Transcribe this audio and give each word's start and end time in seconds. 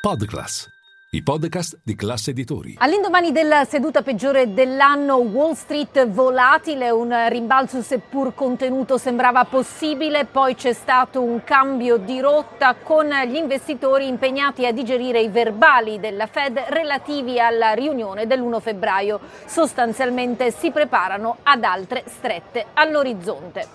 Podclass, 0.00 0.66
i 1.10 1.22
podcast 1.22 1.78
di 1.84 1.94
classe 1.94 2.30
editori. 2.30 2.74
All'indomani 2.78 3.32
della 3.32 3.66
seduta 3.66 4.00
peggiore 4.00 4.54
dell'anno, 4.54 5.16
Wall 5.16 5.52
Street 5.52 6.08
volatile, 6.08 6.88
un 6.88 7.14
rimbalzo 7.28 7.82
seppur 7.82 8.34
contenuto 8.34 8.96
sembrava 8.96 9.44
possibile, 9.44 10.24
poi 10.24 10.54
c'è 10.54 10.72
stato 10.72 11.20
un 11.20 11.44
cambio 11.44 11.98
di 11.98 12.18
rotta 12.18 12.76
con 12.76 13.10
gli 13.10 13.36
investitori 13.36 14.08
impegnati 14.08 14.64
a 14.64 14.72
digerire 14.72 15.20
i 15.20 15.28
verbali 15.28 16.00
della 16.00 16.26
Fed 16.26 16.56
relativi 16.68 17.38
alla 17.38 17.72
riunione 17.72 18.26
dell'1 18.26 18.58
febbraio. 18.58 19.20
Sostanzialmente 19.44 20.50
si 20.50 20.70
preparano 20.70 21.40
ad 21.42 21.62
altre 21.62 22.04
strette 22.06 22.68
all'orizzonte. 22.72 23.68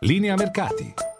Linea 0.00 0.34
mercati. 0.34 1.05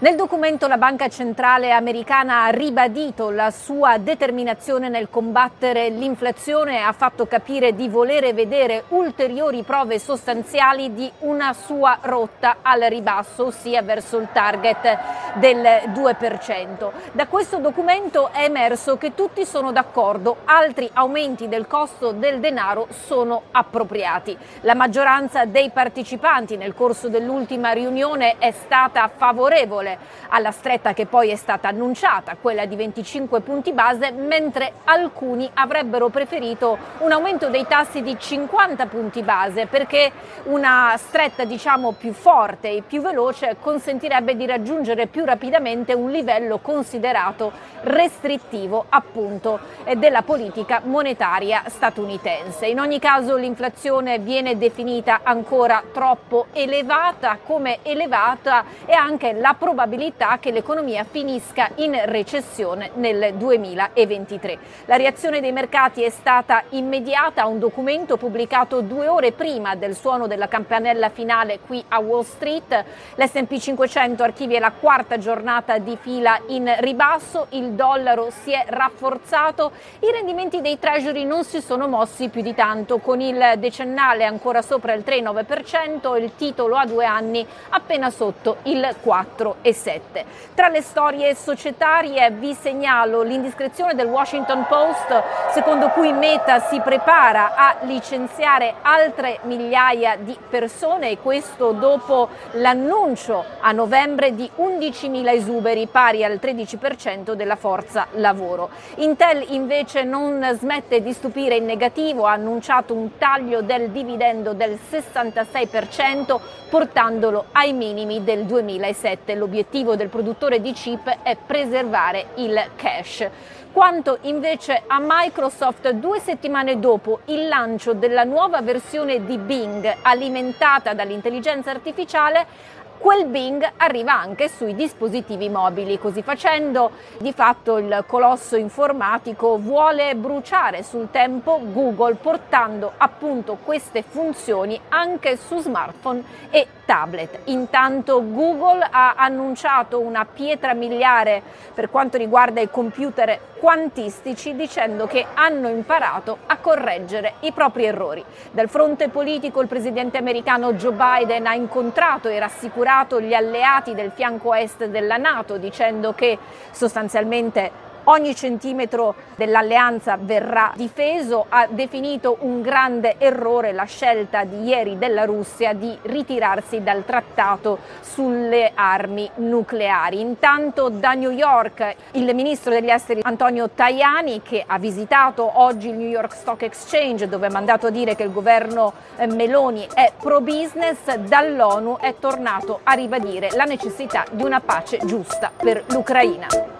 Nel 0.00 0.14
documento 0.14 0.68
la 0.68 0.76
Banca 0.76 1.08
Centrale 1.08 1.72
Americana 1.72 2.44
ha 2.44 2.50
ribadito 2.50 3.30
la 3.30 3.50
sua 3.50 3.98
determinazione 3.98 4.88
nel 4.88 5.10
combattere 5.10 5.88
l'inflazione 5.88 6.76
e 6.76 6.82
ha 6.82 6.92
fatto 6.92 7.26
capire 7.26 7.74
di 7.74 7.88
volere 7.88 8.32
vedere 8.32 8.84
ulteriori 8.90 9.64
prove 9.64 9.98
sostanziali 9.98 10.94
di 10.94 11.10
una 11.22 11.52
sua 11.52 11.98
rotta 12.02 12.58
al 12.62 12.82
ribasso, 12.82 13.46
ossia 13.46 13.82
verso 13.82 14.18
il 14.18 14.28
target 14.32 14.98
del 15.34 15.66
2%. 15.92 16.90
Da 17.10 17.26
questo 17.26 17.56
documento 17.56 18.30
è 18.30 18.44
emerso 18.44 18.98
che 18.98 19.16
tutti 19.16 19.44
sono 19.44 19.72
d'accordo, 19.72 20.36
altri 20.44 20.88
aumenti 20.92 21.48
del 21.48 21.66
costo 21.66 22.12
del 22.12 22.38
denaro 22.38 22.86
sono 22.90 23.42
appropriati. 23.50 24.38
La 24.60 24.74
maggioranza 24.74 25.44
dei 25.44 25.70
partecipanti 25.70 26.56
nel 26.56 26.74
corso 26.74 27.08
dell'ultima 27.08 27.72
riunione 27.72 28.36
è 28.38 28.52
stata 28.52 29.10
favorevole 29.12 29.86
alla 30.28 30.50
stretta 30.50 30.92
che 30.92 31.06
poi 31.06 31.30
è 31.30 31.36
stata 31.36 31.68
annunciata, 31.68 32.36
quella 32.40 32.66
di 32.66 32.76
25 32.76 33.40
punti 33.40 33.72
base, 33.72 34.10
mentre 34.10 34.72
alcuni 34.84 35.48
avrebbero 35.54 36.08
preferito 36.08 36.76
un 36.98 37.12
aumento 37.12 37.48
dei 37.48 37.66
tassi 37.66 38.02
di 38.02 38.16
50 38.18 38.86
punti 38.86 39.22
base 39.22 39.66
perché 39.66 40.10
una 40.44 40.94
stretta 40.96 41.44
diciamo 41.44 41.92
più 41.92 42.12
forte 42.12 42.70
e 42.70 42.82
più 42.82 43.00
veloce 43.00 43.56
consentirebbe 43.60 44.36
di 44.36 44.46
raggiungere 44.46 45.06
più 45.06 45.24
rapidamente 45.24 45.94
un 45.94 46.10
livello 46.10 46.58
considerato 46.58 47.52
restrittivo 47.82 48.86
appunto 48.88 49.60
della 49.96 50.22
politica 50.22 50.80
monetaria 50.84 51.62
statunitense. 51.66 52.66
In 52.66 52.80
ogni 52.80 52.98
caso 52.98 53.36
l'inflazione 53.36 54.18
viene 54.18 54.58
definita 54.58 55.20
ancora 55.22 55.82
troppo 55.92 56.46
elevata, 56.52 57.38
come 57.44 57.78
elevata 57.82 58.64
è 58.84 58.92
anche 58.92 59.32
la 59.32 59.54
probabilità 59.58 59.77
probabilità 59.78 60.38
che 60.40 60.50
l'economia 60.50 61.04
finisca 61.08 61.70
in 61.76 61.96
recessione 62.06 62.90
nel 62.94 63.34
2023. 63.34 64.58
La 64.86 64.96
reazione 64.96 65.40
dei 65.40 65.52
mercati 65.52 66.02
è 66.02 66.10
stata 66.10 66.64
immediata 66.70 67.46
un 67.46 67.60
documento 67.60 68.16
pubblicato 68.16 68.80
due 68.80 69.06
ore 69.06 69.30
prima 69.30 69.76
del 69.76 69.94
suono 69.94 70.26
della 70.26 70.48
campanella 70.48 71.10
finale 71.10 71.60
qui 71.64 71.84
a 71.90 72.00
Wall 72.00 72.24
Street. 72.24 72.84
L'SP 73.14 73.56
500 73.56 74.20
archivia 74.24 74.58
la 74.58 74.72
quarta 74.72 75.16
giornata 75.16 75.78
di 75.78 75.96
fila 76.00 76.40
in 76.48 76.74
ribasso, 76.80 77.46
il 77.50 77.70
dollaro 77.70 78.30
si 78.30 78.50
è 78.50 78.64
rafforzato, 78.66 79.70
i 80.00 80.10
rendimenti 80.10 80.60
dei 80.60 80.80
treasury 80.80 81.22
non 81.22 81.44
si 81.44 81.60
sono 81.60 81.86
mossi 81.86 82.30
più 82.30 82.42
di 82.42 82.52
tanto, 82.52 82.98
con 82.98 83.20
il 83.20 83.52
decennale 83.58 84.24
ancora 84.24 84.60
sopra 84.60 84.92
il 84.94 85.04
3,9% 85.06 86.16
e 86.16 86.24
il 86.24 86.34
titolo 86.34 86.74
a 86.74 86.84
due 86.84 87.04
anni 87.04 87.46
appena 87.68 88.10
sotto 88.10 88.56
il 88.64 88.80
4,5%. 89.04 89.66
2007. 89.68 90.24
Tra 90.54 90.68
le 90.68 90.82
storie 90.82 91.34
societarie 91.34 92.30
vi 92.30 92.54
segnalo 92.54 93.22
l'indiscrezione 93.22 93.94
del 93.94 94.06
Washington 94.06 94.66
Post 94.66 95.22
secondo 95.52 95.88
cui 95.88 96.12
Meta 96.12 96.60
si 96.60 96.80
prepara 96.80 97.54
a 97.54 97.76
licenziare 97.82 98.74
altre 98.82 99.40
migliaia 99.42 100.16
di 100.16 100.36
persone 100.48 101.10
e 101.10 101.18
questo 101.18 101.72
dopo 101.72 102.28
l'annuncio 102.52 103.44
a 103.60 103.72
novembre 103.72 104.34
di 104.34 104.48
11.000 104.56 105.28
esuberi 105.28 105.86
pari 105.86 106.24
al 106.24 106.38
13% 106.42 107.32
della 107.32 107.56
forza 107.56 108.06
lavoro. 108.12 108.70
Intel 108.96 109.44
invece 109.50 110.04
non 110.04 110.46
smette 110.58 111.02
di 111.02 111.12
stupire 111.12 111.56
in 111.56 111.64
negativo, 111.64 112.26
ha 112.26 112.32
annunciato 112.32 112.94
un 112.94 113.16
taglio 113.18 113.62
del 113.62 113.90
dividendo 113.90 114.54
del 114.54 114.78
66% 114.90 116.38
portandolo 116.68 117.46
ai 117.52 117.72
minimi 117.72 118.24
del 118.24 118.44
2007. 118.44 119.34
L'obiettivo 119.34 119.57
l'obiettivo 119.58 119.96
del 119.96 120.08
produttore 120.08 120.60
di 120.60 120.72
chip 120.72 121.22
è 121.22 121.36
preservare 121.36 122.26
il 122.36 122.70
cash. 122.76 123.28
Quanto 123.72 124.18
invece 124.22 124.82
a 124.86 124.98
Microsoft, 125.00 125.90
due 125.90 126.20
settimane 126.20 126.78
dopo 126.78 127.20
il 127.26 127.48
lancio 127.48 127.92
della 127.92 128.24
nuova 128.24 128.60
versione 128.62 129.24
di 129.24 129.36
Bing 129.36 129.96
alimentata 130.02 130.94
dall'intelligenza 130.94 131.70
artificiale, 131.70 132.76
quel 132.98 133.26
Bing 133.26 133.68
arriva 133.76 134.12
anche 134.12 134.48
sui 134.48 134.74
dispositivi 134.74 135.48
mobili. 135.48 135.98
Così 135.98 136.22
facendo, 136.22 136.90
di 137.18 137.32
fatto 137.32 137.78
il 137.78 138.04
colosso 138.06 138.56
informatico 138.56 139.58
vuole 139.58 140.14
bruciare 140.14 140.82
sul 140.82 141.10
tempo 141.10 141.60
Google 141.62 142.14
portando 142.14 142.92
appunto 142.96 143.58
queste 143.62 144.02
funzioni 144.02 144.80
anche 144.88 145.36
su 145.36 145.58
smartphone 145.58 146.24
e 146.50 146.66
tablet. 146.88 147.40
Intanto 147.44 148.24
Google 148.32 148.88
ha 148.90 149.12
annunciato 149.14 150.00
una 150.00 150.24
pietra 150.24 150.72
miliare 150.72 151.42
per 151.74 151.90
quanto 151.90 152.16
riguarda 152.16 152.62
i 152.62 152.70
computer 152.70 153.38
quantistici 153.58 154.56
dicendo 154.56 155.06
che 155.06 155.26
hanno 155.34 155.68
imparato 155.68 156.38
a 156.46 156.56
correggere 156.56 157.34
i 157.40 157.52
propri 157.52 157.84
errori. 157.84 158.24
Dal 158.52 158.70
fronte 158.70 159.10
politico 159.10 159.60
il 159.60 159.68
presidente 159.68 160.16
americano 160.16 160.72
Joe 160.72 160.92
Biden 160.92 161.46
ha 161.46 161.54
incontrato 161.54 162.28
e 162.28 162.38
rassicurato 162.38 163.20
gli 163.20 163.34
alleati 163.34 163.94
del 163.94 164.10
fianco 164.14 164.54
est 164.54 164.86
della 164.86 165.18
Nato 165.18 165.58
dicendo 165.58 166.14
che 166.14 166.38
sostanzialmente 166.70 167.87
ogni 168.08 168.34
centimetro 168.34 169.14
dell'alleanza 169.36 170.18
verrà 170.20 170.72
difeso, 170.74 171.46
ha 171.48 171.66
definito 171.68 172.36
un 172.40 172.60
grande 172.60 173.16
errore 173.18 173.72
la 173.72 173.84
scelta 173.84 174.44
di 174.44 174.64
ieri 174.64 174.98
della 174.98 175.24
Russia 175.24 175.72
di 175.72 175.96
ritirarsi 176.02 176.82
dal 176.82 177.04
trattato 177.04 177.78
sulle 178.00 178.72
armi 178.74 179.30
nucleari. 179.36 180.20
Intanto 180.20 180.88
da 180.88 181.12
New 181.12 181.30
York 181.30 181.94
il 182.12 182.34
ministro 182.34 182.72
degli 182.72 182.90
esteri 182.90 183.20
Antonio 183.22 183.70
Tajani 183.70 184.42
che 184.42 184.64
ha 184.66 184.78
visitato 184.78 185.60
oggi 185.60 185.88
il 185.88 185.96
New 185.96 186.08
York 186.08 186.34
Stock 186.34 186.62
Exchange 186.62 187.28
dove 187.28 187.46
ha 187.46 187.50
mandato 187.50 187.86
a 187.86 187.90
dire 187.90 188.16
che 188.16 188.22
il 188.22 188.32
governo 188.32 188.92
eh, 189.16 189.26
Meloni 189.26 189.86
è 189.94 190.12
pro 190.18 190.40
business, 190.40 191.14
dall'ONU 191.14 191.98
è 191.98 192.14
tornato 192.18 192.80
a 192.82 192.92
ribadire 192.94 193.50
la 193.54 193.64
necessità 193.64 194.24
di 194.30 194.42
una 194.42 194.60
pace 194.60 194.98
giusta 195.04 195.50
per 195.56 195.84
l'Ucraina. 195.88 196.77